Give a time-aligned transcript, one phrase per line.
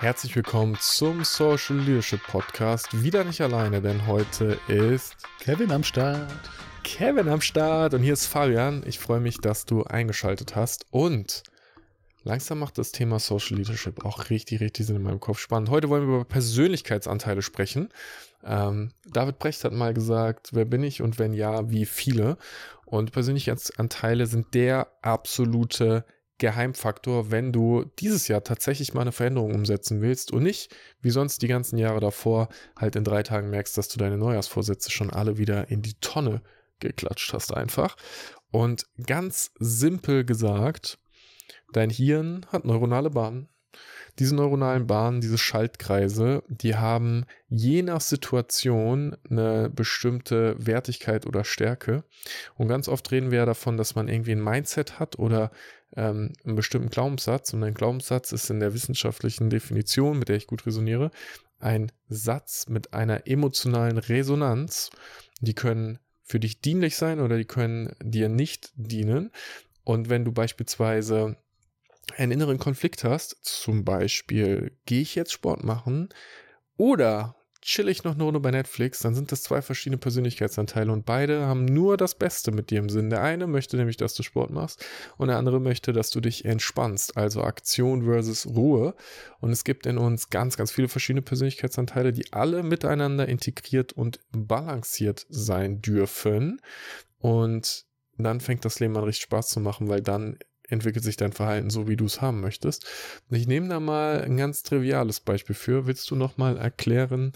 [0.00, 3.02] Herzlich willkommen zum Social Leadership Podcast.
[3.02, 6.32] Wieder nicht alleine, denn heute ist Kevin am Start.
[6.84, 8.82] Kevin am Start und hier ist Fabian.
[8.86, 11.42] Ich freue mich, dass du eingeschaltet hast und
[12.22, 15.68] langsam macht das Thema Social Leadership auch richtig, richtig Sinn in meinem Kopf spannend.
[15.68, 17.90] Heute wollen wir über Persönlichkeitsanteile sprechen.
[18.42, 22.38] Ähm, David Brecht hat mal gesagt, wer bin ich und wenn ja, wie viele?
[22.86, 26.06] Und Persönlichkeitsanteile sind der absolute
[26.40, 31.42] Geheimfaktor, wenn du dieses Jahr tatsächlich mal eine Veränderung umsetzen willst und nicht, wie sonst
[31.42, 35.38] die ganzen Jahre davor, halt in drei Tagen merkst, dass du deine Neujahrsvorsätze schon alle
[35.38, 36.42] wieder in die Tonne
[36.80, 37.96] geklatscht hast einfach.
[38.50, 40.98] Und ganz simpel gesagt,
[41.72, 43.48] dein Hirn hat neuronale Bahnen.
[44.18, 52.04] Diese neuronalen Bahnen, diese Schaltkreise, die haben je nach Situation eine bestimmte Wertigkeit oder Stärke.
[52.56, 55.50] Und ganz oft reden wir ja davon, dass man irgendwie ein Mindset hat oder
[55.96, 57.52] ähm, einen bestimmten Glaubenssatz.
[57.52, 61.10] Und ein Glaubenssatz ist in der wissenschaftlichen Definition, mit der ich gut resoniere,
[61.58, 64.90] ein Satz mit einer emotionalen Resonanz.
[65.40, 69.30] Die können für dich dienlich sein oder die können dir nicht dienen.
[69.84, 71.36] Und wenn du beispielsweise
[72.16, 76.08] einen inneren Konflikt hast, zum Beispiel, gehe ich jetzt Sport machen
[76.76, 81.04] oder chill ich noch eine Runde bei Netflix, dann sind das zwei verschiedene Persönlichkeitsanteile und
[81.04, 83.10] beide haben nur das Beste mit dir im Sinn.
[83.10, 84.84] Der eine möchte nämlich, dass du Sport machst
[85.18, 88.94] und der andere möchte, dass du dich entspannst, also Aktion versus Ruhe.
[89.40, 94.20] Und es gibt in uns ganz, ganz viele verschiedene Persönlichkeitsanteile, die alle miteinander integriert und
[94.32, 96.60] balanciert sein dürfen.
[97.18, 97.84] Und
[98.16, 100.38] dann fängt das Leben an richtig Spaß zu machen, weil dann
[100.70, 102.86] entwickelt sich dein Verhalten so, wie du es haben möchtest.
[103.30, 105.86] Ich nehme da mal ein ganz triviales Beispiel für.
[105.86, 107.32] Willst du noch mal erklären,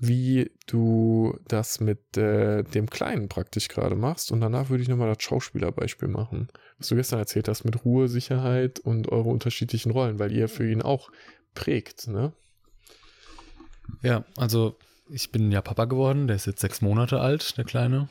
[0.00, 4.32] wie du das mit äh, dem Kleinen praktisch gerade machst?
[4.32, 7.84] Und danach würde ich noch mal das Schauspielerbeispiel machen, was du gestern erzählt hast mit
[7.84, 11.10] Ruhe, Sicherheit und eure unterschiedlichen Rollen, weil ihr für ihn auch
[11.54, 12.32] prägt, ne?
[14.02, 14.76] Ja, also
[15.08, 18.08] ich bin ja Papa geworden, der ist jetzt sechs Monate alt, der Kleine.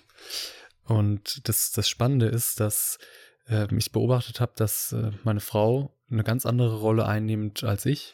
[0.85, 2.97] Und das, das Spannende ist, dass
[3.49, 8.13] äh, ich beobachtet habe, dass äh, meine Frau eine ganz andere Rolle einnimmt als ich.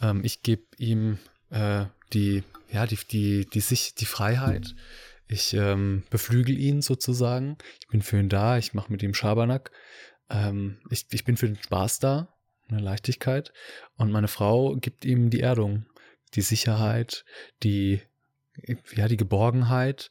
[0.00, 1.18] Ähm, ich gebe ihm
[1.50, 4.74] äh, die, ja, die, die, die, sich, die Freiheit.
[5.26, 7.58] Ich ähm, beflügel ihn sozusagen.
[7.80, 8.58] Ich bin für ihn da.
[8.58, 9.70] Ich mache mit ihm Schabernack.
[10.30, 12.34] Ähm, ich, ich bin für den Spaß da,
[12.68, 13.52] eine Leichtigkeit.
[13.96, 15.86] Und meine Frau gibt ihm die Erdung,
[16.34, 17.24] die Sicherheit,
[17.62, 18.00] die,
[18.94, 20.10] ja, die Geborgenheit.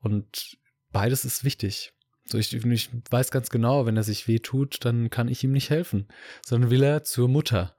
[0.00, 0.58] Und
[0.92, 1.93] beides ist wichtig.
[2.26, 5.52] So, ich, ich weiß ganz genau, wenn er sich weh tut, dann kann ich ihm
[5.52, 6.08] nicht helfen,
[6.44, 7.76] sondern will er zur Mutter.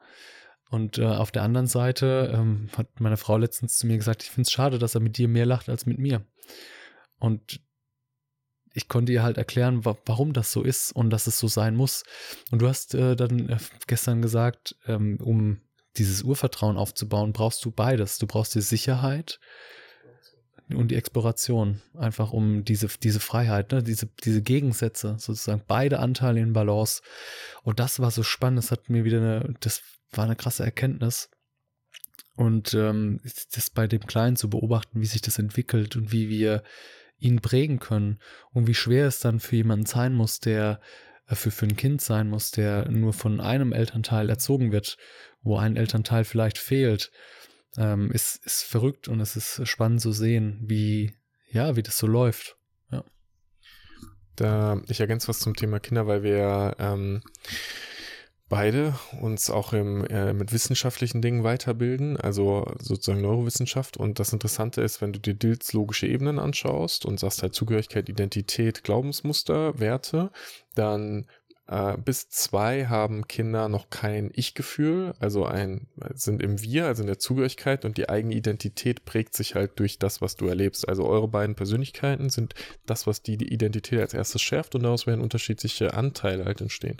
[0.69, 4.29] Und äh, auf der anderen Seite ähm, hat meine Frau letztens zu mir gesagt, ich
[4.29, 6.25] finde es schade, dass er mit dir mehr lacht als mit mir.
[7.17, 7.61] Und
[8.73, 11.75] ich konnte ihr halt erklären, wa warum das so ist und dass es so sein
[11.75, 12.03] muss.
[12.51, 13.57] Und du hast äh, dann äh,
[13.87, 15.61] gestern gesagt, ähm, um
[15.97, 18.17] dieses Urvertrauen aufzubauen, brauchst du beides.
[18.17, 19.39] Du brauchst die Sicherheit,
[20.73, 23.83] und die Exploration, einfach um diese, diese Freiheit, ne?
[23.83, 27.01] diese, diese Gegensätze, sozusagen beide Anteile in Balance.
[27.63, 29.81] Und das war so spannend, das hat mir wieder eine, das
[30.11, 31.29] war eine krasse Erkenntnis.
[32.35, 33.21] Und ähm,
[33.53, 36.63] das bei dem Kleinen zu beobachten, wie sich das entwickelt und wie wir
[37.17, 38.19] ihn prägen können
[38.51, 40.81] und wie schwer es dann für jemanden sein muss, der
[41.27, 44.97] äh, für, für ein Kind sein muss, der nur von einem Elternteil erzogen wird,
[45.41, 47.11] wo ein Elternteil vielleicht fehlt
[47.77, 51.13] ähm, ist, ist verrückt und es ist spannend zu sehen, wie,
[51.51, 52.57] ja, wie das so läuft.
[52.91, 53.03] Ja.
[54.35, 57.21] Da, ich ergänze was zum Thema Kinder, weil wir ähm,
[58.47, 63.97] beide uns auch im, äh, mit wissenschaftlichen Dingen weiterbilden, also sozusagen Neurowissenschaft.
[63.97, 68.07] Und das Interessante ist, wenn du dir Dills logische Ebenen anschaust und sagst halt Zugehörigkeit,
[68.07, 70.31] Identität, Glaubensmuster, Werte,
[70.75, 71.25] dann
[71.67, 77.07] äh, bis zwei haben Kinder noch kein Ich-Gefühl, also ein, sind im Wir, also in
[77.07, 80.87] der Zugehörigkeit und die eigene Identität prägt sich halt durch das, was du erlebst.
[80.87, 82.53] Also eure beiden Persönlichkeiten sind
[82.85, 86.97] das, was die, die Identität als erstes schärft und daraus werden unterschiedliche Anteile halt entstehen.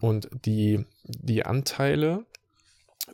[0.00, 2.24] Und die, die Anteile,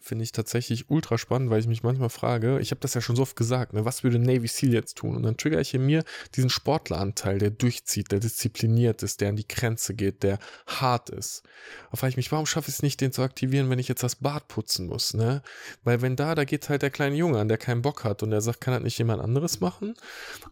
[0.00, 3.16] finde ich tatsächlich ultra spannend, weil ich mich manchmal frage, ich habe das ja schon
[3.16, 5.16] so oft gesagt, ne, was würde Navy SEAL jetzt tun?
[5.16, 6.04] Und dann trigger ich in mir
[6.34, 11.42] diesen Sportleranteil, der durchzieht, der diszipliniert ist, der an die Grenze geht, der hart ist.
[11.90, 14.02] Da frage ich mich, warum schaffe ich es nicht, den zu aktivieren, wenn ich jetzt
[14.02, 15.42] das Bad putzen muss, ne?
[15.84, 18.30] Weil wenn da, da geht halt der kleine Junge an, der keinen Bock hat und
[18.30, 19.94] der sagt, kann halt nicht jemand anderes machen?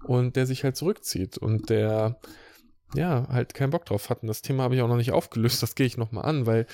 [0.05, 2.19] Und der sich halt zurückzieht und der
[2.95, 4.23] ja, halt keinen Bock drauf hat.
[4.23, 6.67] Und das Thema habe ich auch noch nicht aufgelöst, das gehe ich nochmal an, weil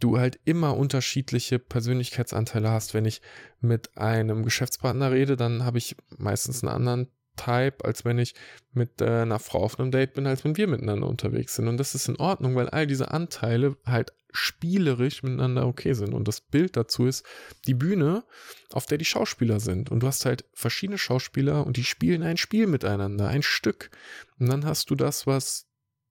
[0.00, 2.94] du halt immer unterschiedliche Persönlichkeitsanteile hast.
[2.94, 3.22] Wenn ich
[3.60, 8.34] mit einem Geschäftspartner rede, dann habe ich meistens einen anderen Type, als wenn ich
[8.72, 11.68] mit äh, einer Frau auf einem Date bin, als wenn wir miteinander unterwegs sind.
[11.68, 16.12] Und das ist in Ordnung, weil all diese Anteile halt spielerisch miteinander okay sind.
[16.12, 17.24] Und das Bild dazu ist
[17.66, 18.24] die Bühne,
[18.72, 19.90] auf der die Schauspieler sind.
[19.90, 23.90] Und du hast halt verschiedene Schauspieler und die spielen ein Spiel miteinander, ein Stück.
[24.38, 25.66] Und dann hast du das, was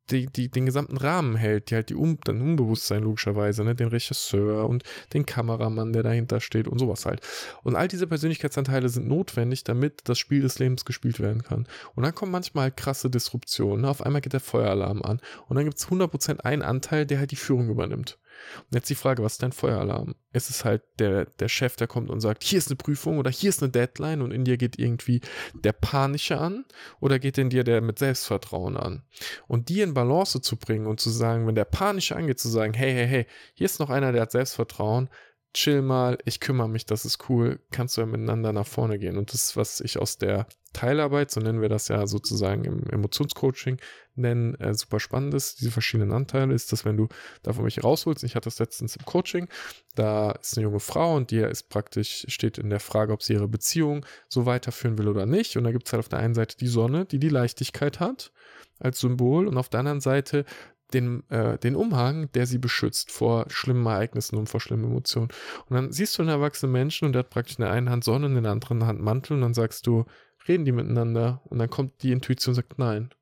[0.10, 3.88] die, die, den gesamten Rahmen hält, die halt die um, dann Unbewusstsein logischerweise, ne, den
[3.88, 4.84] Regisseur und
[5.14, 7.22] den Kameramann, der dahinter steht und sowas halt.
[7.64, 11.68] Und all diese Persönlichkeitsanteile sind notwendig, damit das Spiel des Lebens gespielt werden kann.
[11.96, 13.82] Und dann kommen manchmal krasse Disruptionen.
[13.82, 13.90] Ne?
[13.90, 17.32] Auf einmal geht der Feueralarm an und dann gibt es 100% einen Anteil, der halt
[17.32, 18.18] die Führung übernimmt.
[18.60, 20.16] Und jetzt die Frage, was ist dein Feueralarm?
[20.32, 23.30] Ist es halt der, der Chef, der kommt und sagt, hier ist eine Prüfung oder
[23.30, 25.22] hier ist eine Deadline und in dir geht irgendwie
[25.54, 26.66] der Panische an
[27.00, 29.04] oder geht in dir der mit Selbstvertrauen an?
[29.48, 32.74] Und die in Balance zu bringen und zu sagen, wenn der Panische angeht, zu sagen,
[32.74, 35.10] hey, hey, hey, hier ist noch einer, der hat Selbstvertrauen,
[35.54, 39.18] chill mal, ich kümmere mich, das ist cool, kannst du ja miteinander nach vorne gehen.
[39.18, 43.78] Und das was ich aus der Teilarbeit, so nennen wir das ja sozusagen im Emotionscoaching,
[44.16, 47.08] nennen, äh, super spannend ist, diese verschiedenen Anteile, ist, dass wenn du
[47.44, 49.48] davon welche rausholst, ich hatte das letztens im Coaching,
[49.96, 53.34] da ist eine junge Frau und die ist praktisch, steht in der Frage, ob sie
[53.34, 55.56] ihre Beziehung so weiterführen will oder nicht.
[55.58, 58.32] Und da gibt es halt auf der einen Seite die Sonne, die die Leichtigkeit hat
[58.80, 60.46] als Symbol und auf der anderen Seite
[60.94, 65.30] den, äh, den Umhang, der sie beschützt vor schlimmen Ereignissen und vor schlimmen Emotionen.
[65.70, 68.04] Und dann siehst du einen erwachsenen Menschen und der hat praktisch in der einen Hand
[68.04, 70.06] Sonne und in der anderen Hand Mantel und dann sagst du,
[70.48, 71.42] reden die miteinander?
[71.46, 73.14] Und dann kommt die Intuition und sagt nein.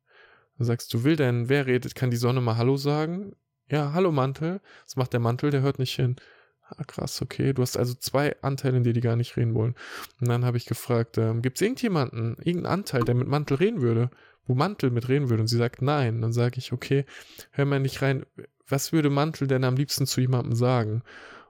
[0.58, 1.96] Dann sagst du, will denn, wer redet?
[1.96, 3.36] Kann die Sonne mal Hallo sagen?
[3.70, 4.62] Ja, hallo Mantel.
[4.86, 6.18] Das macht der Mantel, der hört nicht hin.
[6.62, 7.54] Ah, krass, okay.
[7.54, 9.76] Du hast also zwei Anteile in dir, die gar nicht reden wollen.
[10.20, 13.82] Und dann habe ich gefragt, ähm, gibt es irgendjemanden, irgendeinen Anteil, der mit Mantel reden
[13.82, 14.10] würde?
[14.56, 17.06] Mantel mit reden würde und sie sagt nein, dann sage ich, okay,
[17.52, 18.26] hör mal nicht rein,
[18.68, 21.04] was würde Mantel denn am liebsten zu jemandem sagen?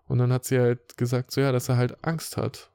[0.07, 2.71] Und dann hat sie halt gesagt, so ja, dass er halt Angst hat.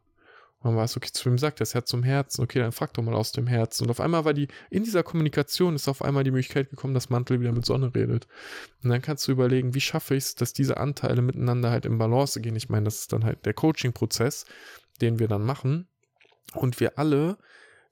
[0.60, 2.72] Und dann war es, okay, zu wem sagt er, das Herz zum Herzen, okay, dann
[2.72, 3.84] frag doch mal aus dem Herzen.
[3.84, 7.10] Und auf einmal war die, in dieser Kommunikation ist auf einmal die Möglichkeit gekommen, dass
[7.10, 8.26] Mantel wieder mit Sonne redet.
[8.82, 11.98] Und dann kannst du überlegen, wie schaffe ich es, dass diese Anteile miteinander halt im
[11.98, 12.56] Balance gehen.
[12.56, 14.46] Ich meine, das ist dann halt der Coaching-Prozess,
[15.00, 15.88] den wir dann machen.
[16.54, 17.36] Und wir alle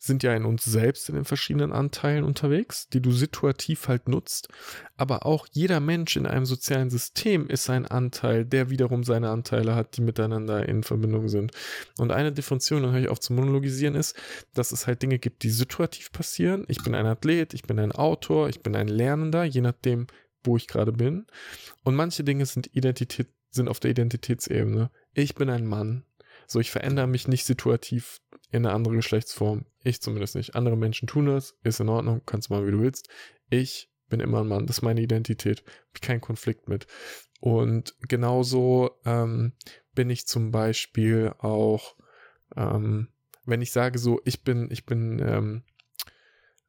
[0.05, 4.49] sind ja in uns selbst in den verschiedenen Anteilen unterwegs, die du situativ halt nutzt.
[4.97, 9.75] Aber auch jeder Mensch in einem sozialen System ist ein Anteil, der wiederum seine Anteile
[9.75, 11.53] hat, die miteinander in Verbindung sind.
[11.99, 14.17] Und eine Differenzierung, dann höre ich auf zu monologisieren, ist,
[14.53, 16.65] dass es halt Dinge gibt, die situativ passieren.
[16.69, 20.07] Ich bin ein Athlet, ich bin ein Autor, ich bin ein Lernender, je nachdem,
[20.45, 21.27] wo ich gerade bin.
[21.83, 24.91] Und manche Dinge sind Identität, sind auf der Identitätsebene.
[25.15, 26.05] Ich bin ein Mann.
[26.47, 28.21] So, ich verändere mich nicht situativ
[28.51, 29.65] in eine andere Geschlechtsform.
[29.85, 30.57] Ich zumindest nicht.
[30.57, 33.09] Andere Menschen tun das, ist in Ordnung, kannst du mal, wie du willst.
[33.51, 35.61] Ich bin immer ein Mann, das ist meine Identität.
[35.61, 36.87] Habe ich keinen Konflikt mit.
[37.41, 39.53] Und genauso ähm,
[39.95, 41.97] bin ich zum Beispiel auch,
[42.57, 43.09] ähm,
[43.45, 45.63] wenn ich sage so, ich bin, ich bin ähm,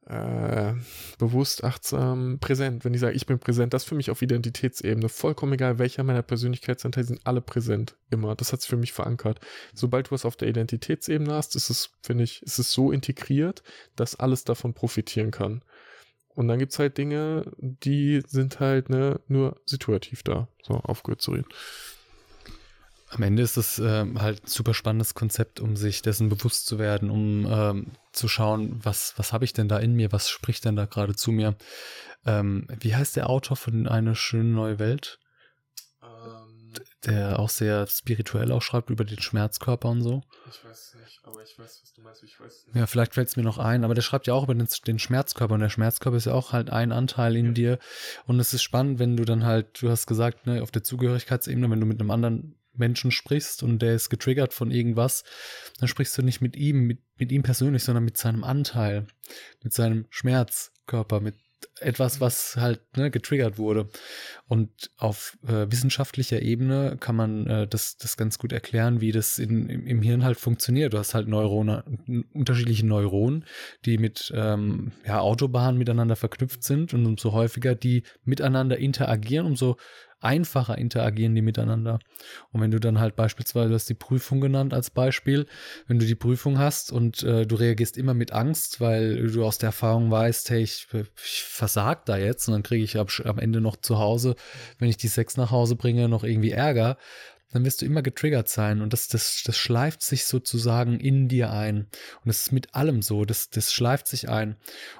[0.06, 0.74] äh,
[1.18, 2.84] bewusst, achtsam, präsent.
[2.84, 5.08] Wenn ich sage, ich bin präsent, das ist für mich auf Identitätsebene.
[5.08, 7.96] Vollkommen egal, welcher meiner Persönlichkeitsanteile sind alle präsent.
[8.10, 8.36] Immer.
[8.36, 9.40] Das hat es für mich verankert.
[9.74, 13.62] Sobald du was auf der Identitätsebene hast, ist es, finde ich, ist es so integriert,
[13.96, 15.62] dass alles davon profitieren kann.
[16.36, 20.48] Und dann gibt es halt Dinge, die sind halt ne, nur situativ da.
[20.62, 21.48] So, aufgehört zu reden.
[23.16, 26.78] Am Ende ist es ähm, halt ein super spannendes Konzept, um sich dessen bewusst zu
[26.78, 30.66] werden, um ähm, zu schauen, was, was habe ich denn da in mir, was spricht
[30.66, 31.56] denn da gerade zu mir.
[32.26, 35.18] Ähm, wie heißt der Autor von Eine schöne neue Welt?
[36.02, 36.74] Ähm,
[37.06, 40.22] der auch sehr spirituell auch schreibt über den Schmerzkörper und so.
[40.50, 42.22] Ich weiß nicht, aber ich weiß, was du meinst.
[42.22, 42.76] Ich weiß nicht.
[42.76, 44.98] Ja, vielleicht fällt es mir noch ein, aber der schreibt ja auch über den, den,
[44.98, 47.52] Schmerzkörper und der Schmerzkörper ist ja auch halt ein Anteil in ja.
[47.52, 47.78] dir.
[48.26, 51.70] Und es ist spannend, wenn du dann halt, du hast gesagt, ne, auf der Zugehörigkeitsebene,
[51.70, 55.24] wenn du mit einem anderen Menschen sprichst und der ist getriggert von irgendwas,
[55.78, 59.06] dann sprichst du nicht mit ihm, mit, mit ihm persönlich, sondern mit seinem Anteil,
[59.62, 61.34] mit seinem Schmerzkörper, mit
[61.80, 63.88] etwas, was halt ne, getriggert wurde.
[64.46, 69.38] Und auf äh, wissenschaftlicher Ebene kann man äh, das, das ganz gut erklären, wie das
[69.38, 70.94] in, im, im Hirn halt funktioniert.
[70.94, 71.84] Du hast halt Neurone,
[72.32, 73.44] unterschiedliche Neuronen,
[73.84, 79.76] die mit ähm, ja, Autobahnen miteinander verknüpft sind und umso häufiger die miteinander interagieren, umso
[80.26, 81.98] einfacher interagieren die miteinander.
[82.52, 85.46] Und wenn du dann halt beispielsweise, du hast die Prüfung genannt als Beispiel,
[85.86, 89.58] wenn du die Prüfung hast und äh, du reagierst immer mit Angst, weil du aus
[89.58, 93.38] der Erfahrung weißt, hey, ich, ich versag da jetzt und dann kriege ich ab, am
[93.38, 94.34] Ende noch zu Hause,
[94.78, 96.98] wenn ich die Sex nach Hause bringe, noch irgendwie Ärger,
[97.52, 101.52] dann wirst du immer getriggert sein und das, das, das schleift sich sozusagen in dir
[101.52, 101.78] ein.
[101.78, 104.56] Und das ist mit allem so, das, das schleift sich ein.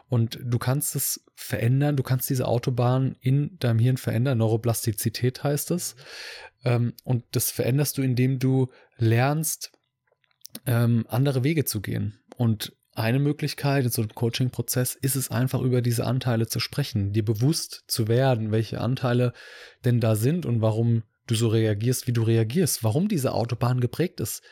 [0.08, 5.72] Und du kannst es verändern, du kannst diese Autobahn in deinem Hirn verändern, Neuroplastizität heißt
[5.72, 5.96] es.
[6.64, 9.72] Ähm, und das veränderst du, indem du lernst,
[10.66, 12.18] ähm, andere Wege zu gehen.
[12.36, 17.12] Und eine Möglichkeit in so einem Coaching-Prozess ist es einfach über diese Anteile zu sprechen,
[17.12, 19.34] dir bewusst zu werden, welche Anteile
[19.84, 24.20] denn da sind und warum du so reagierst, wie du reagierst, warum diese Autobahn geprägt
[24.20, 24.42] ist.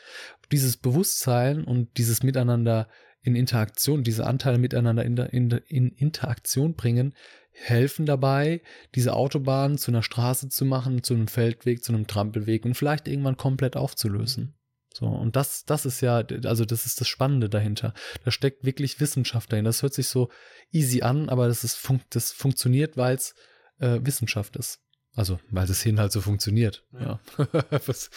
[0.51, 2.87] Dieses Bewusstsein und dieses Miteinander
[3.21, 7.15] in Interaktion, diese Anteile miteinander in, in, in Interaktion bringen,
[7.51, 8.61] helfen dabei,
[8.93, 13.07] diese Autobahn zu einer Straße zu machen, zu einem Feldweg, zu einem Trampelweg und vielleicht
[13.07, 14.55] irgendwann komplett aufzulösen.
[14.93, 17.93] So, und das, das ist ja, also das ist das Spannende dahinter.
[18.23, 19.65] Da steckt wirklich Wissenschaft dahin.
[19.65, 20.29] Das hört sich so
[20.71, 23.33] easy an, aber das, ist fun das funktioniert, weil es
[23.79, 24.84] äh, Wissenschaft ist.
[25.15, 26.83] Also, weil das hin halt so funktioniert.
[26.99, 27.19] Ja.
[27.71, 28.09] es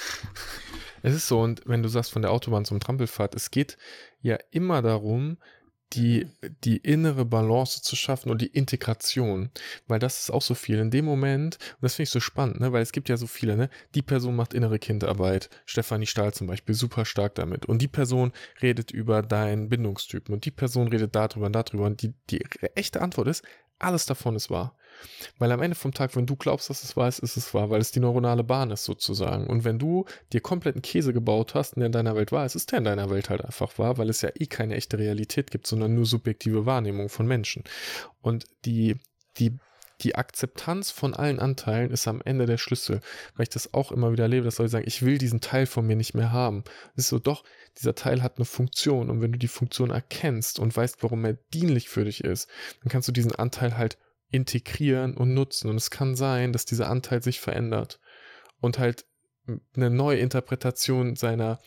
[1.03, 3.79] ist so, und wenn du sagst von der Autobahn zum Trampelfahrt, es geht
[4.21, 5.39] ja immer darum,
[5.95, 6.27] die,
[6.65, 9.51] die innere Balance zu schaffen und die Integration.
[9.87, 10.79] Weil das ist auch so viel.
[10.79, 13.27] In dem Moment, und das finde ich so spannend, ne, weil es gibt ja so
[13.27, 15.49] viele, ne, die Person macht innere Kindarbeit.
[15.65, 17.67] Stefanie Stahl zum Beispiel, super stark damit.
[17.67, 21.87] Und die Person redet über deinen Bindungstypen und die Person redet darüber und darüber.
[21.87, 23.43] Und die, die echte Antwort ist,
[23.79, 24.77] alles davon ist wahr.
[25.39, 27.71] Weil am Ende vom Tag, wenn du glaubst, dass es wahr ist, ist es wahr,
[27.71, 29.47] weil es die neuronale Bahn ist sozusagen.
[29.47, 32.55] Und wenn du dir kompletten Käse gebaut hast und der in deiner Welt wahr ist,
[32.55, 35.51] ist der in deiner Welt halt einfach wahr, weil es ja eh keine echte Realität
[35.51, 37.65] gibt, sondern nur subjektive Wahrnehmung von Menschen.
[38.21, 38.97] Und die,
[39.39, 39.59] die
[40.03, 43.01] die Akzeptanz von allen Anteilen ist am Ende der Schlüssel,
[43.35, 45.87] weil ich das auch immer wieder erlebe, dass Leute sagen, ich will diesen Teil von
[45.87, 46.63] mir nicht mehr haben.
[46.95, 47.45] Es ist so, doch,
[47.77, 51.35] dieser Teil hat eine Funktion und wenn du die Funktion erkennst und weißt, warum er
[51.53, 52.49] dienlich für dich ist,
[52.83, 53.99] dann kannst du diesen Anteil halt
[54.31, 55.71] integrieren und nutzen.
[55.71, 58.01] Und es kann sein, dass dieser Anteil sich verändert
[58.61, 59.07] und halt
[59.75, 61.59] eine neue Interpretation seiner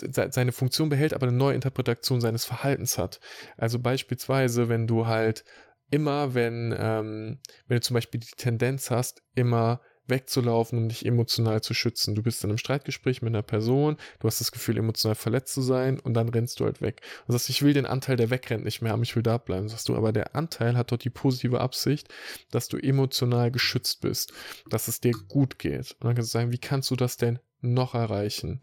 [0.00, 3.18] seine Funktion behält, aber eine neue Interpretation seines Verhaltens hat.
[3.56, 5.44] Also beispielsweise, wenn du halt
[5.90, 11.60] immer, wenn, ähm, wenn du zum Beispiel die Tendenz hast, immer wegzulaufen, um dich emotional
[11.62, 12.14] zu schützen.
[12.14, 15.62] Du bist in einem Streitgespräch mit einer Person, du hast das Gefühl, emotional verletzt zu
[15.62, 17.02] sein und dann rennst du halt weg.
[17.26, 19.68] Und sagst, ich will den Anteil, der wegrennt, nicht mehr haben, ich will da bleiben.
[19.68, 22.08] Sagst du, aber der Anteil hat dort die positive Absicht,
[22.50, 24.32] dass du emotional geschützt bist,
[24.68, 25.92] dass es dir gut geht.
[26.00, 28.60] Und dann kannst du sagen, wie kannst du das denn noch erreichen?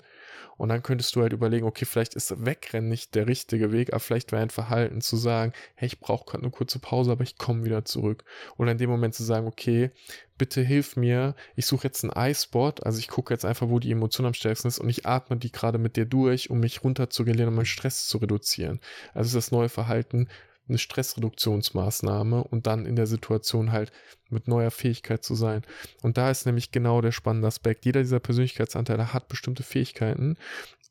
[0.58, 4.00] Und dann könntest du halt überlegen, okay, vielleicht ist Wegrennen nicht der richtige Weg, aber
[4.00, 7.38] vielleicht wäre ein Verhalten zu sagen, hey, ich brauche gerade eine kurze Pause, aber ich
[7.38, 8.24] komme wieder zurück.
[8.58, 9.92] Oder in dem Moment zu sagen, okay,
[10.38, 13.92] bitte hilf mir, ich suche jetzt einen Eye-Spot, also ich gucke jetzt einfach, wo die
[13.92, 17.50] Emotion am stärksten ist und ich atme die gerade mit dir durch, um mich runterzugelieren,
[17.50, 18.80] um meinen Stress zu reduzieren.
[19.13, 20.27] Also das neue Verhalten,
[20.67, 23.91] eine Stressreduktionsmaßnahme und dann in der Situation halt
[24.29, 25.63] mit neuer Fähigkeit zu sein.
[26.01, 27.86] Und da ist nämlich genau der spannende Aspekt.
[27.86, 30.38] Jeder dieser Persönlichkeitsanteile hat bestimmte Fähigkeiten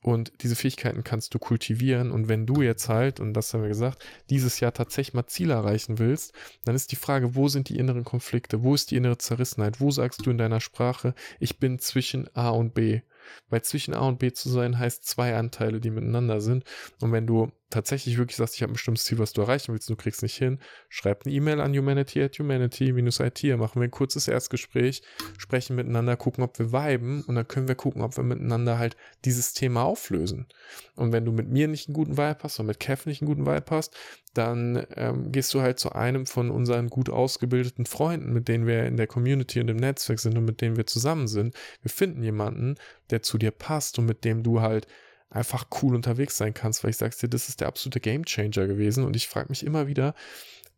[0.04, 2.10] und diese Fähigkeiten kannst du kultivieren.
[2.10, 5.54] Und wenn du jetzt halt, und das haben wir gesagt, dieses Jahr tatsächlich mal Ziele
[5.54, 6.34] erreichen willst,
[6.66, 8.62] dann ist die Frage, wo sind die inneren Konflikte?
[8.62, 9.80] Wo ist die innere Zerrissenheit?
[9.80, 13.00] Wo sagst du in deiner Sprache, ich bin zwischen A und B?
[13.48, 16.64] Weil zwischen A und B zu sein heißt zwei Anteile, die miteinander sind.
[17.00, 19.88] Und wenn du tatsächlich wirklich sagst, ich habe ein bestimmtes Ziel, was du erreichen willst,
[19.88, 24.28] du kriegst nicht hin, schreib eine E-Mail an humanity at humanity-it, machen wir ein kurzes
[24.28, 25.02] Erstgespräch,
[25.38, 28.96] sprechen miteinander, gucken, ob wir viben und dann können wir gucken, ob wir miteinander halt
[29.24, 30.46] dieses Thema auflösen.
[30.94, 33.28] Und wenn du mit mir nicht einen guten Vibe hast oder mit Kev nicht einen
[33.28, 33.96] guten Vibe hast,
[34.34, 38.84] dann ähm, gehst du halt zu einem von unseren gut ausgebildeten Freunden, mit denen wir
[38.84, 41.54] in der Community und im Netzwerk sind und mit denen wir zusammen sind.
[41.82, 42.74] Wir finden jemanden,
[43.10, 44.86] der zu dir passt und mit dem du halt
[45.34, 49.04] einfach cool unterwegs sein kannst, weil ich sag's dir, das ist der absolute Gamechanger gewesen
[49.04, 50.14] und ich frage mich immer wieder,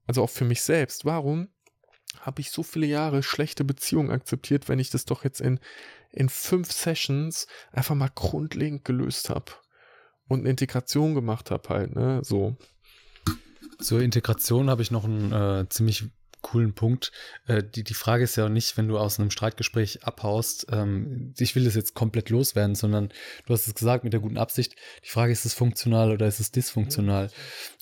[0.06, 1.48] also auch für mich selbst, warum
[2.20, 5.60] habe ich so viele Jahre schlechte Beziehungen akzeptiert, wenn ich das doch jetzt in,
[6.10, 9.52] in fünf Sessions einfach mal grundlegend gelöst habe
[10.26, 12.56] und eine Integration gemacht habe halt, ne, so.
[13.78, 16.08] Zur Integration habe ich noch einen äh, ziemlich
[16.42, 17.12] coolen Punkt.
[17.46, 21.54] Äh, die, die Frage ist ja nicht, wenn du aus einem Streitgespräch abhaust, ähm, ich
[21.54, 23.10] will das jetzt komplett loswerden, sondern
[23.46, 24.76] du hast es gesagt mit der guten Absicht.
[25.04, 27.30] Die Frage ist es funktional oder ist es dysfunktional?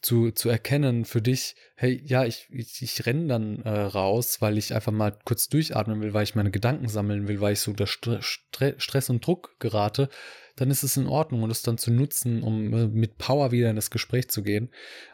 [0.00, 4.58] Zu, zu erkennen für dich, hey, ja, ich, ich, ich renne dann äh, raus, weil
[4.58, 7.73] ich einfach mal kurz durchatmen will, weil ich meine Gedanken sammeln will, weil ich so
[7.73, 10.08] unter Stre Stress und Druck gerate
[10.56, 13.70] dann ist es in Ordnung und es dann zu nutzen, um äh, mit Power wieder
[13.70, 14.70] in das Gespräch zu gehen.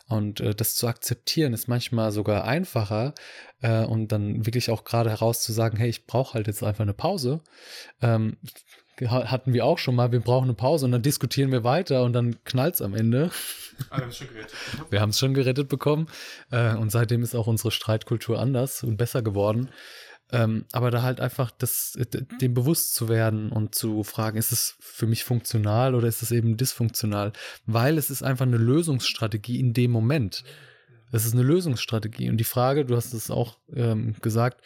[0.08, 3.14] Und äh, das zu akzeptieren ist manchmal sogar einfacher
[3.62, 6.82] äh, und dann wirklich auch gerade heraus zu sagen, hey, ich brauche halt jetzt einfach
[6.82, 7.40] eine Pause.
[8.02, 8.36] Ähm,
[9.08, 12.12] hatten wir auch schon mal, wir brauchen eine Pause und dann diskutieren wir weiter und
[12.12, 13.30] dann knallt es am Ende.
[13.88, 14.54] Ah, wir haben es schon gerettet.
[14.90, 16.06] Wir haben es schon gerettet bekommen
[16.50, 19.70] äh, und seitdem ist auch unsere Streitkultur anders und besser geworden.
[20.32, 21.98] Ähm, aber da halt einfach das,
[22.40, 26.30] dem bewusst zu werden und zu fragen, ist es für mich funktional oder ist es
[26.30, 27.32] eben dysfunktional?
[27.66, 30.44] Weil es ist einfach eine Lösungsstrategie in dem Moment.
[31.12, 32.30] Es ist eine Lösungsstrategie.
[32.30, 34.62] Und die Frage, du hast es auch ähm, gesagt,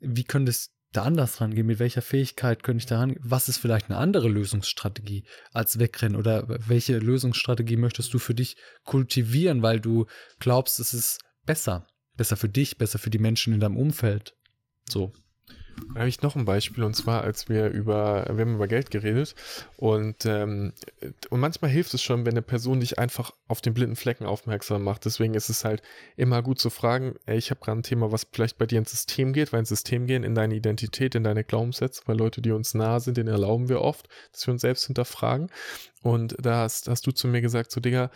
[0.00, 1.66] wie könntest da anders rangehen?
[1.66, 3.20] Mit welcher Fähigkeit könnte ich da rangehen?
[3.22, 6.16] Was ist vielleicht eine andere Lösungsstrategie als Wegrennen?
[6.16, 10.06] Oder welche Lösungsstrategie möchtest du für dich kultivieren, weil du
[10.38, 11.86] glaubst, es ist besser?
[12.16, 14.34] Besser für dich, besser für die Menschen in deinem Umfeld.
[14.88, 15.12] So.
[15.92, 18.90] Da habe ich noch ein Beispiel und zwar, als wir über, wir haben über Geld
[18.90, 19.34] geredet
[19.76, 20.72] und, ähm,
[21.28, 24.82] und manchmal hilft es schon, wenn eine Person dich einfach auf den blinden Flecken aufmerksam
[24.82, 25.04] macht.
[25.04, 25.82] Deswegen ist es halt
[26.16, 28.90] immer gut zu fragen, ey, ich habe gerade ein Thema, was vielleicht bei dir ins
[28.90, 32.52] System geht, weil ins System gehen, in deine Identität, in deine Glaubenssätze, weil Leute, die
[32.52, 35.50] uns nahe sind, denen erlauben wir oft, dass wir uns selbst hinterfragen.
[36.02, 38.10] Und da hast, hast du zu mir gesagt, so Digga,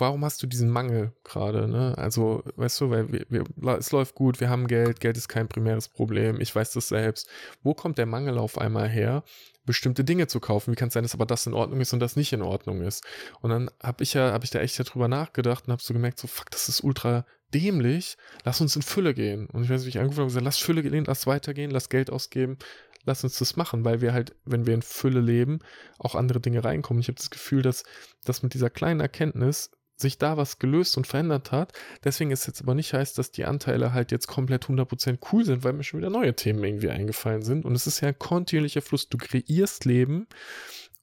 [0.00, 1.68] warum hast du diesen Mangel gerade?
[1.68, 1.96] Ne?
[1.96, 3.44] Also, weißt du, weil wir, wir,
[3.78, 7.28] es läuft gut, wir haben Geld, Geld ist kein primäres Problem, ich weiß das selbst.
[7.62, 9.22] Wo kommt der Mangel auf einmal her,
[9.64, 10.72] bestimmte Dinge zu kaufen?
[10.72, 12.82] Wie kann es sein, dass aber das in Ordnung ist und das nicht in Ordnung
[12.82, 13.04] ist?
[13.40, 16.18] Und dann habe ich ja, habe ich da echt darüber nachgedacht und habe so gemerkt,
[16.18, 17.24] so fuck, das ist ultra
[17.54, 19.46] dämlich, lass uns in Fülle gehen.
[19.46, 21.88] Und ich weiß nicht, wie ich angefangen habe, gesagt, lass Fülle gehen, lass weitergehen, lass
[21.88, 22.58] Geld ausgeben,
[23.04, 25.60] lass uns das machen, weil wir halt, wenn wir in Fülle leben,
[25.98, 27.00] auch andere Dinge reinkommen.
[27.00, 27.84] Ich habe das Gefühl, dass,
[28.24, 31.72] dass mit dieser kleinen Erkenntnis sich da was gelöst und verändert hat.
[32.04, 35.64] Deswegen ist jetzt aber nicht heißt, dass die Anteile halt jetzt komplett 100% cool sind,
[35.64, 37.64] weil mir schon wieder neue Themen irgendwie eingefallen sind.
[37.64, 39.08] Und es ist ja ein kontinuierlicher Fluss.
[39.08, 40.26] Du kreierst Leben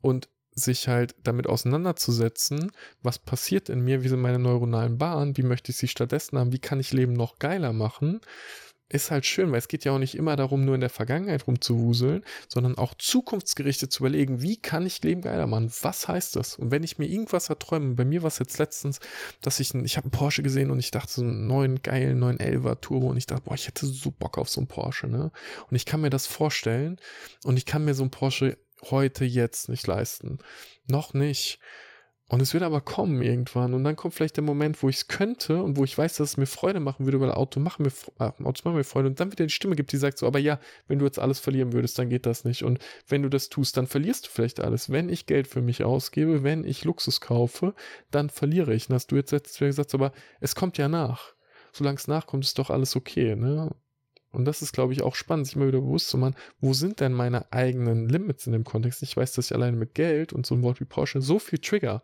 [0.01, 2.71] und sich halt damit auseinanderzusetzen,
[3.03, 6.53] was passiert in mir, wie sind meine neuronalen Bahnen, wie möchte ich sie stattdessen haben,
[6.53, 8.21] wie kann ich Leben noch geiler machen,
[8.87, 11.47] ist halt schön, weil es geht ja auch nicht immer darum, nur in der Vergangenheit
[11.47, 15.71] rumzuwuseln, sondern auch zukunftsgerichtet zu überlegen, wie kann ich Leben geiler machen?
[15.81, 16.55] Was heißt das?
[16.55, 18.99] Und wenn ich mir irgendwas erträume, bei mir war es jetzt letztens,
[19.41, 22.79] dass ich, ich habe einen Porsche gesehen und ich dachte so einen neuen geilen 911er
[22.79, 25.31] Turbo und ich dachte, boah, ich hätte so Bock auf so einen Porsche, ne?
[25.69, 26.97] Und ich kann mir das vorstellen
[27.43, 28.57] und ich kann mir so einen Porsche
[28.91, 30.37] heute jetzt nicht leisten.
[30.87, 31.59] Noch nicht.
[32.27, 33.75] Und es wird aber kommen irgendwann.
[33.75, 36.31] Und dann kommt vielleicht der Moment, wo ich es könnte und wo ich weiß, dass
[36.31, 39.09] es mir Freude machen würde, weil Auto machen mir, äh, Autos machen mir Freude.
[39.09, 41.39] Und dann wieder die Stimme gibt, die sagt so, aber ja, wenn du jetzt alles
[41.39, 42.63] verlieren würdest, dann geht das nicht.
[42.63, 44.89] Und wenn du das tust, dann verlierst du vielleicht alles.
[44.89, 47.75] Wenn ich Geld für mich ausgebe, wenn ich Luxus kaufe,
[48.09, 48.89] dann verliere ich.
[48.89, 51.35] Und hast du jetzt, jetzt gesagt, aber es kommt ja nach.
[51.73, 53.75] Solange es nachkommt, ist doch alles okay, ne?
[54.35, 56.99] Und das ist, glaube ich, auch spannend, sich mal wieder bewusst zu machen, wo sind
[56.99, 59.01] denn meine eigenen Limits in dem Kontext?
[59.03, 61.59] Ich weiß, dass ich alleine mit Geld und so ein Wort wie Porsche so viel
[61.59, 62.03] trigger.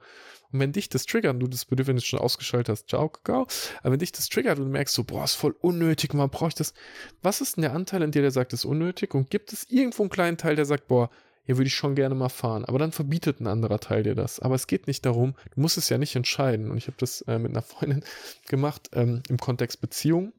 [0.51, 3.47] Und wenn dich das triggert du das Bedürfnis schon ausgeschaltet hast, ciao, Kakao,
[3.81, 6.59] aber wenn dich das triggert und du merkst so, boah, ist voll unnötig, man braucht
[6.59, 6.73] das.
[7.21, 9.13] Was ist denn der Anteil in dir, der sagt, ist unnötig?
[9.13, 11.09] Und gibt es irgendwo einen kleinen Teil, der sagt, boah,
[11.43, 12.65] hier würde ich schon gerne mal fahren.
[12.65, 14.39] Aber dann verbietet ein anderer Teil dir das.
[14.39, 16.69] Aber es geht nicht darum, du musst es ja nicht entscheiden.
[16.69, 18.03] Und ich habe das äh, mit einer Freundin
[18.47, 20.33] gemacht ähm, im Kontext Beziehung.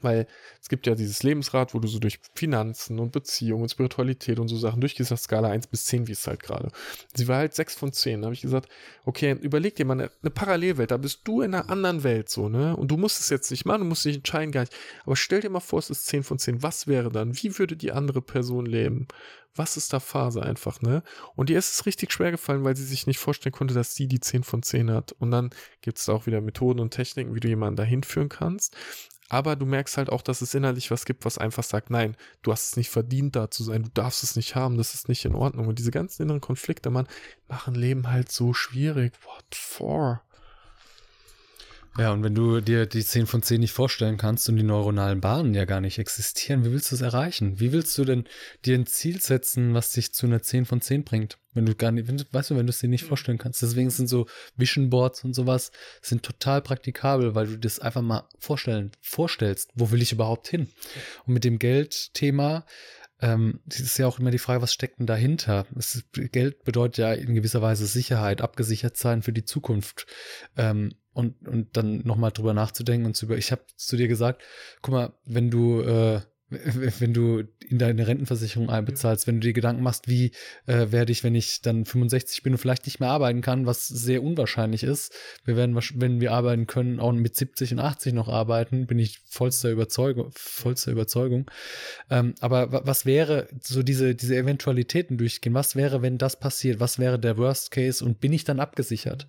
[0.00, 0.26] Weil
[0.62, 4.48] es gibt ja dieses Lebensrad, wo du so durch Finanzen und Beziehungen und Spiritualität und
[4.48, 6.70] so Sachen durchgehst, auf Skala 1 bis 10, wie es halt gerade.
[7.14, 8.22] Sie war halt 6 von 10.
[8.22, 8.70] Da habe ich gesagt,
[9.04, 12.48] okay, überleg dir mal eine, eine, Parallelwelt, da bist du in einer anderen Welt so,
[12.48, 12.74] ne?
[12.76, 14.74] Und du musst es jetzt nicht machen, du musst dich entscheiden gar nicht.
[15.04, 16.62] Aber stell dir mal vor, es ist 10 von 10.
[16.62, 17.36] Was wäre dann?
[17.36, 19.06] Wie würde die andere Person leben?
[19.56, 21.04] Was ist da Phase einfach, ne?
[21.36, 24.08] Und ihr ist es richtig schwer gefallen, weil sie sich nicht vorstellen konnte, dass sie
[24.08, 25.12] die 10 von 10 hat.
[25.12, 28.76] Und dann gibt es auch wieder Methoden und Techniken, wie du jemanden dahin führen kannst.
[29.28, 32.52] Aber du merkst halt auch, dass es innerlich was gibt, was einfach sagt, nein, du
[32.52, 35.24] hast es nicht verdient, da zu sein, du darfst es nicht haben, das ist nicht
[35.24, 35.66] in Ordnung.
[35.66, 37.08] Und diese ganzen inneren Konflikte, man,
[37.48, 39.14] machen Leben halt so schwierig.
[39.24, 40.22] What for?
[41.96, 45.20] Ja, und wenn du dir die 10 von 10 nicht vorstellen kannst und die neuronalen
[45.20, 47.60] Bahnen ja gar nicht existieren, wie willst du es erreichen?
[47.60, 48.24] Wie willst du denn
[48.64, 51.38] dir ein Ziel setzen, was dich zu einer 10 von 10 bringt?
[51.52, 53.62] Wenn du gar nicht, wenn, weißt du, wenn du es dir nicht vorstellen kannst.
[53.62, 54.26] Deswegen sind so
[54.56, 55.70] Vision Boards und sowas
[56.02, 60.68] sind total praktikabel, weil du das einfach mal vorstellen, vorstellst, wo will ich überhaupt hin?
[61.26, 62.66] Und mit dem Geldthema,
[63.20, 65.64] ähm, das ist ja auch immer die Frage, was steckt denn dahinter?
[65.78, 70.06] Es, Geld bedeutet ja in gewisser Weise Sicherheit, abgesichert sein für die Zukunft.
[70.56, 73.38] Ähm, und, und dann nochmal drüber nachzudenken und zu über.
[73.38, 74.42] Ich habe zu dir gesagt,
[74.82, 79.82] guck mal, wenn du äh, wenn du in deine Rentenversicherung einbezahlst, wenn du dir Gedanken
[79.82, 80.32] machst, wie
[80.66, 83.88] äh, werde ich, wenn ich dann 65 bin und vielleicht nicht mehr arbeiten kann, was
[83.88, 85.12] sehr unwahrscheinlich ist.
[85.44, 89.20] Wir werden, wenn wir arbeiten können, auch mit 70 und 80 noch arbeiten, bin ich
[89.24, 91.50] vollster Überzeugung, vollster Überzeugung.
[92.10, 96.98] Ähm, aber was wäre, so diese, diese Eventualitäten durchgehen, was wäre, wenn das passiert, was
[96.98, 99.26] wäre der Worst Case und bin ich dann abgesichert?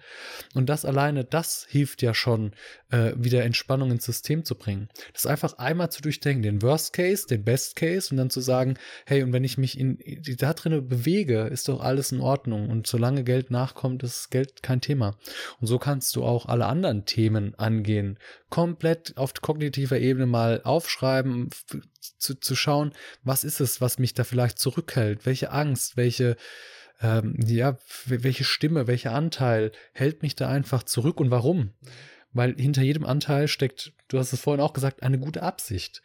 [0.54, 2.52] Und das alleine, das hilft ja schon,
[2.90, 4.90] äh, wieder Entspannung ins System zu bringen.
[5.14, 8.76] Das einfach einmal zu durchdenken, den Worst Case, den Best Case und dann zu sagen,
[9.06, 10.00] hey, und wenn ich mich in,
[10.38, 12.70] da drinnen bewege, ist doch alles in Ordnung.
[12.70, 15.18] Und solange Geld nachkommt, ist Geld kein Thema.
[15.60, 18.18] Und so kannst du auch alle anderen Themen angehen.
[18.50, 21.50] Komplett auf kognitiver Ebene mal aufschreiben,
[22.18, 25.26] zu, zu schauen, was ist es, was mich da vielleicht zurückhält?
[25.26, 26.38] Welche Angst, welche,
[27.02, 31.72] ähm, ja, welche Stimme, welcher Anteil hält mich da einfach zurück und warum?
[32.36, 36.02] Weil hinter jedem Anteil steckt, du hast es vorhin auch gesagt, eine gute Absicht.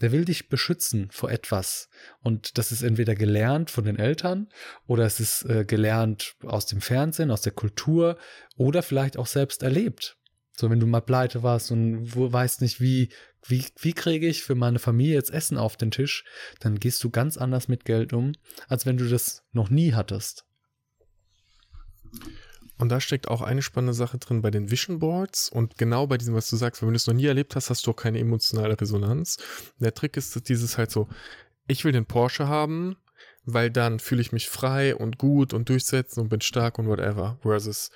[0.00, 1.90] Der will dich beschützen vor etwas.
[2.20, 4.48] Und das ist entweder gelernt von den Eltern
[4.86, 8.16] oder es ist äh, gelernt aus dem Fernsehen, aus der Kultur
[8.56, 10.16] oder vielleicht auch selbst erlebt.
[10.52, 13.08] So, wenn du mal pleite warst und weißt nicht, wie,
[13.44, 16.24] wie, wie kriege ich für meine Familie jetzt Essen auf den Tisch,
[16.60, 18.32] dann gehst du ganz anders mit Geld um,
[18.68, 20.44] als wenn du das noch nie hattest.
[22.82, 26.18] Und da steckt auch eine spannende Sache drin bei den Vision Boards und genau bei
[26.18, 28.18] diesem, was du sagst, wenn du es noch nie erlebt hast, hast du auch keine
[28.18, 29.38] emotionale Resonanz.
[29.78, 31.08] Der Trick ist dieses halt so,
[31.68, 32.96] ich will den Porsche haben,
[33.44, 37.38] weil dann fühle ich mich frei und gut und durchsetzen und bin stark und whatever.
[37.42, 37.92] Versus,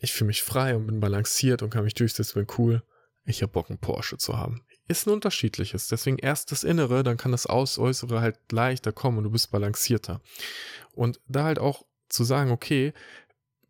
[0.00, 2.82] ich fühle mich frei und bin balanciert und kann mich durchsetzen, bin cool.
[3.26, 4.66] Ich habe Bock, einen Porsche zu haben.
[4.88, 5.86] Ist ein unterschiedliches.
[5.86, 10.20] Deswegen erst das Innere, dann kann das Äußere halt leichter kommen und du bist balancierter.
[10.90, 12.92] Und da halt auch zu sagen, okay,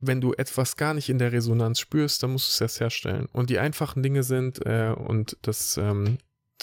[0.07, 3.29] wenn du etwas gar nicht in der Resonanz spürst, dann musst du es erst herstellen.
[3.33, 6.19] Und die einfachen Dinge sind, äh, und das, ähm,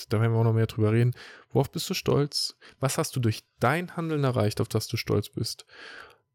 [0.10, 1.14] da werden wir auch noch mehr drüber reden,
[1.52, 2.56] worauf bist du stolz?
[2.80, 5.66] Was hast du durch dein Handeln erreicht, auf das du stolz bist?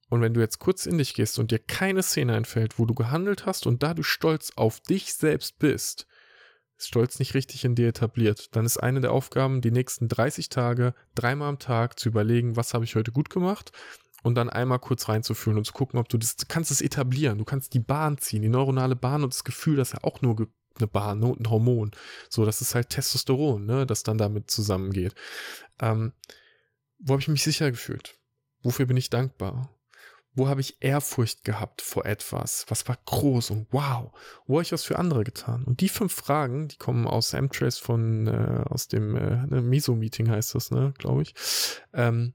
[0.09, 2.94] Und wenn du jetzt kurz in dich gehst und dir keine Szene einfällt, wo du
[2.94, 6.17] gehandelt hast und da du stolz auf dich selbst bist, ist
[6.87, 10.95] Stolz nicht richtig in dir etabliert, dann ist eine der Aufgaben, die nächsten 30 Tage,
[11.14, 13.73] dreimal am Tag zu überlegen, was habe ich heute gut gemacht
[14.23, 17.38] und dann einmal kurz reinzufühlen und zu gucken, ob du das, du kannst es etablieren,
[17.38, 20.49] du kannst die Bahn ziehen, die neuronale Bahn und das Gefühl, dass ja auch nur
[20.77, 21.91] eine Bahn, ne, ein Hormon.
[22.29, 25.14] So, das ist halt Testosteron, ne, das dann damit zusammengeht.
[25.81, 26.12] Ähm,
[26.99, 28.19] wo habe ich mich sicher gefühlt?
[28.62, 29.71] Wofür bin ich dankbar?
[30.35, 32.64] Wo habe ich Ehrfurcht gehabt vor etwas?
[32.69, 34.12] Was war groß und wow?
[34.47, 35.64] Wo habe ich was für andere getan?
[35.64, 40.31] Und die fünf Fragen, die kommen aus M-Trace von, äh, aus dem äh, ne, Miso-Meeting
[40.31, 41.35] heißt das, ne, glaube ich.
[41.93, 42.35] Ähm,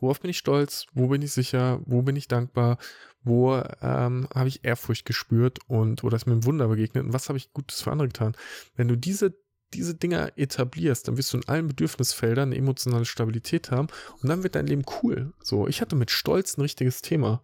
[0.00, 0.86] Worauf bin ich stolz?
[0.94, 1.80] Wo bin ich sicher?
[1.84, 2.78] Wo bin ich dankbar?
[3.22, 7.04] Wo ähm, habe ich Ehrfurcht gespürt und oder ist mir ein Wunder begegnet?
[7.04, 8.34] Und was habe ich Gutes für andere getan?
[8.76, 9.34] Wenn du diese
[9.74, 13.88] diese Dinger etablierst, dann wirst du in allen Bedürfnisfeldern eine emotionale Stabilität haben
[14.22, 15.32] und dann wird dein Leben cool.
[15.42, 17.42] So, ich hatte mit Stolz ein richtiges Thema.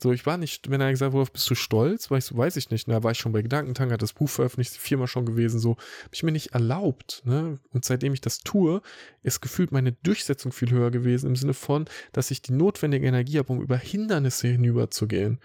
[0.00, 2.56] So, ich war nicht, wenn er gesagt worauf bist du stolz, war ich so, weiß
[2.56, 2.88] ich nicht.
[2.88, 6.10] Da war ich schon bei Gedankentank, hat das Buch veröffentlicht, viermal schon gewesen, so, habe
[6.12, 7.58] ich mir nicht erlaubt, ne?
[7.70, 8.80] Und seitdem ich das tue,
[9.24, 13.38] ist gefühlt meine Durchsetzung viel höher gewesen, im Sinne von, dass ich die notwendige Energie
[13.38, 15.40] habe, um über Hindernisse hinüberzugehen,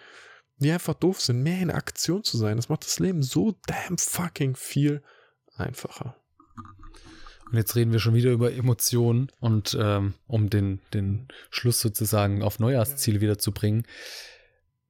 [0.58, 2.58] die einfach doof sind, mehr in Aktion zu sein.
[2.58, 5.02] Das macht das Leben so damn fucking viel
[5.56, 6.16] einfacher.
[7.52, 12.42] Und jetzt reden wir schon wieder über Emotionen und ähm, um den, den Schluss sozusagen
[12.42, 13.86] auf Neujahrsziele wieder zu bringen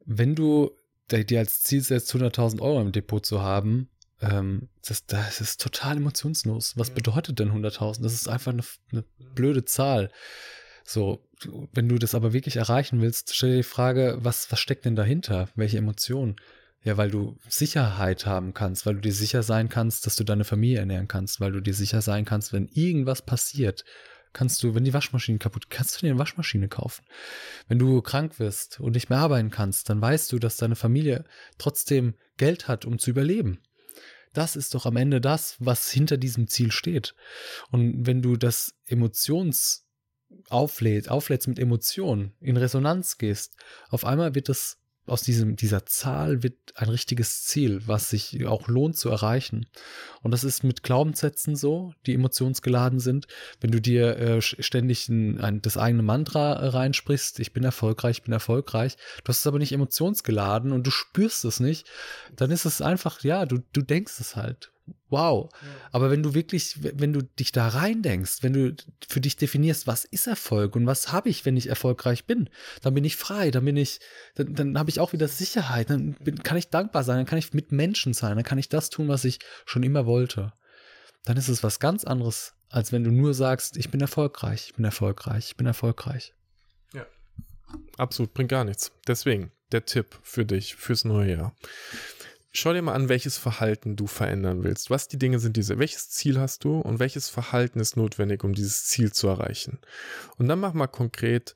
[0.06, 0.72] wenn du
[1.12, 3.90] dir als Ziel setzt, 100.000 Euro im Depot zu haben,
[4.22, 6.78] ähm, das, das ist total emotionslos.
[6.78, 8.02] Was bedeutet denn 100.000?
[8.02, 9.04] Das ist einfach eine, eine
[9.36, 10.10] blöde Zahl.
[10.86, 11.24] So,
[11.74, 14.96] wenn du das aber wirklich erreichen willst, stell dir die Frage, was, was steckt denn
[14.96, 15.50] dahinter?
[15.56, 16.36] Welche Emotionen?
[16.84, 20.44] Ja, weil du Sicherheit haben kannst, weil du dir sicher sein kannst, dass du deine
[20.44, 23.86] Familie ernähren kannst, weil du dir sicher sein kannst, wenn irgendwas passiert,
[24.34, 27.06] kannst du, wenn die Waschmaschine kaputt, kannst du dir eine Waschmaschine kaufen.
[27.68, 31.24] Wenn du krank wirst und nicht mehr arbeiten kannst, dann weißt du, dass deine Familie
[31.58, 33.62] trotzdem Geld hat, um zu überleben.
[34.34, 37.14] Das ist doch am Ende das, was hinter diesem Ziel steht.
[37.70, 39.86] Und wenn du das Emotions
[40.50, 43.56] auflädst, auflädst mit Emotionen, in Resonanz gehst,
[43.90, 48.68] auf einmal wird das aus diesem, dieser Zahl wird ein richtiges Ziel, was sich auch
[48.68, 49.66] lohnt zu erreichen.
[50.22, 53.28] Und das ist mit Glaubenssätzen so, die emotionsgeladen sind.
[53.60, 58.18] Wenn du dir äh, ständig ein, ein, das eigene Mantra äh, reinsprichst, ich bin erfolgreich,
[58.20, 61.88] ich bin erfolgreich, du hast es aber nicht emotionsgeladen und du spürst es nicht,
[62.36, 64.73] dann ist es einfach, ja, du, du denkst es halt
[65.10, 65.50] wow.
[65.52, 65.68] Ja.
[65.92, 68.76] Aber wenn du wirklich, wenn du dich da reindenkst, wenn du
[69.08, 72.50] für dich definierst, was ist Erfolg und was habe ich, wenn ich erfolgreich bin,
[72.82, 74.00] dann bin ich frei, dann bin ich,
[74.36, 77.40] dann, dann habe ich auch wieder Sicherheit, dann bin, kann ich dankbar sein, dann kann
[77.40, 80.54] ich mit Menschen sein, dann kann ich das tun, was ich schon immer wollte.
[81.26, 84.74] Dann ist es was ganz anderes, als wenn du nur sagst, ich bin erfolgreich, ich
[84.76, 86.34] bin erfolgreich, ich bin erfolgreich.
[86.94, 87.06] Ja.
[87.98, 88.92] Absolut, bringt gar nichts.
[89.08, 91.56] Deswegen der Tipp für dich fürs neue Jahr
[92.54, 94.90] schau dir mal an, welches Verhalten du verändern willst.
[94.90, 98.54] Was die Dinge sind diese, welches Ziel hast du und welches Verhalten ist notwendig, um
[98.54, 99.80] dieses Ziel zu erreichen.
[100.38, 101.56] Und dann mach mal konkret,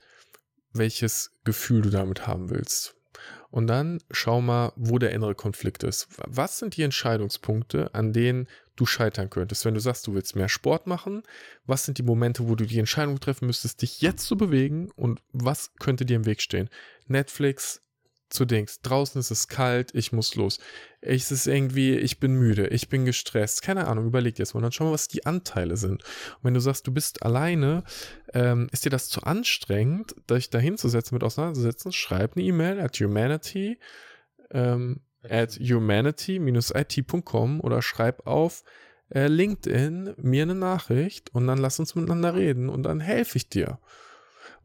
[0.74, 2.96] welches Gefühl du damit haben willst.
[3.50, 6.08] Und dann schau mal, wo der innere Konflikt ist.
[6.26, 9.66] Was sind die Entscheidungspunkte, an denen du scheitern könntest?
[9.66, 11.24] Wenn du sagst, du willst mehr Sport machen,
[11.66, 15.22] was sind die Momente, wo du die Entscheidung treffen müsstest, dich jetzt zu bewegen und
[15.32, 16.70] was könnte dir im Weg stehen?
[17.08, 17.82] Netflix,
[18.30, 18.82] zu Dings.
[18.82, 20.60] Draußen ist es kalt, ich muss los.
[21.02, 23.62] Es ist irgendwie, ich bin müde, ich bin gestresst.
[23.62, 24.62] Keine Ahnung, überleg jetzt mal.
[24.62, 26.04] dann schau mal, was die Anteile sind.
[26.04, 27.84] Und wenn du sagst, du bist alleine,
[28.34, 33.00] ähm, ist dir das zu anstrengend, dich da hinzusetzen, mit auseinanderzusetzen, schreib eine E-Mail at
[33.00, 33.80] humanity.
[34.52, 38.64] Ähm, at humanity-it.com oder schreib auf
[39.10, 43.50] äh, LinkedIn mir eine Nachricht und dann lass uns miteinander reden und dann helfe ich
[43.50, 43.80] dir.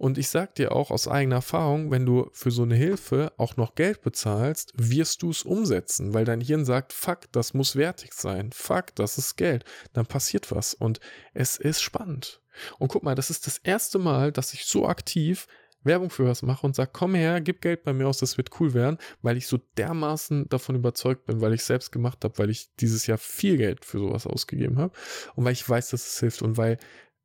[0.03, 3.57] Und ich sag dir auch aus eigener Erfahrung, wenn du für so eine Hilfe auch
[3.57, 8.13] noch Geld bezahlst, wirst du es umsetzen, weil dein Hirn sagt, fuck, das muss wertig
[8.13, 9.65] sein, fuck, das ist Geld.
[9.93, 10.99] Dann passiert was und
[11.35, 12.43] es ist spannend.
[12.81, 15.47] Und guck mal, das ist das erste Mal, dass ich so aktiv
[15.85, 18.51] Werbung für was mache und sage, komm her, gib Geld bei mir aus, das wird
[18.59, 22.51] cool werden, weil ich so dermaßen davon überzeugt bin, weil ich selbst gemacht habe, weil
[22.51, 24.93] ich dieses Jahr viel Geld für sowas ausgegeben habe
[25.37, 26.79] und weil ich weiß, dass es hilft und weil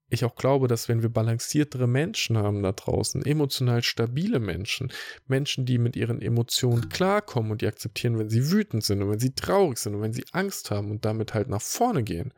[0.10, 4.92] ich auch glaube, dass wenn wir balanciertere Menschen haben da draußen, emotional stabile Menschen,
[5.28, 9.20] Menschen, die mit ihren Emotionen klarkommen und die akzeptieren, wenn sie wütend sind und wenn
[9.20, 12.34] sie traurig sind und wenn sie Angst haben und damit halt nach vorne gehen,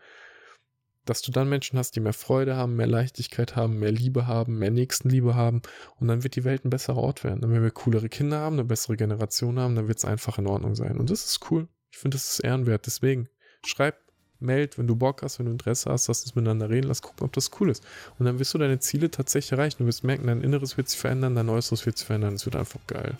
[1.05, 4.59] dass du dann Menschen hast, die mehr Freude haben, mehr Leichtigkeit haben, mehr Liebe haben,
[4.59, 5.61] mehr Nächstenliebe haben
[5.97, 7.43] und dann wird die Welt ein besserer Ort werden.
[7.43, 10.47] Und wenn wir coolere Kinder haben, eine bessere Generation haben, dann wird es einfach in
[10.47, 10.97] Ordnung sein.
[10.97, 11.67] Und das ist cool.
[11.91, 12.85] Ich finde, das ist ehrenwert.
[12.85, 13.29] Deswegen
[13.65, 13.97] schreib
[14.39, 17.25] meld, wenn du Bock hast, wenn du Interesse hast, lass uns miteinander reden, lass gucken,
[17.25, 17.83] ob das cool ist.
[18.17, 19.77] Und dann wirst du deine Ziele tatsächlich erreichen.
[19.79, 22.35] Du wirst merken, dein Inneres wird sich verändern, dein Äußeres wird sich verändern.
[22.35, 23.15] Es wird einfach geil.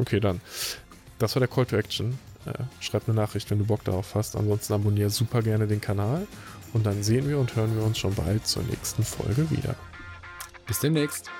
[0.00, 0.40] Okay, dann.
[1.18, 2.18] Das war der Call to Action.
[2.46, 4.34] Äh, schreib eine Nachricht, wenn du Bock darauf hast.
[4.34, 6.26] Ansonsten abonniere super gerne den Kanal.
[6.72, 9.76] Und dann sehen wir und hören wir uns schon bald zur nächsten Folge wieder.
[10.66, 11.30] Bis demnächst.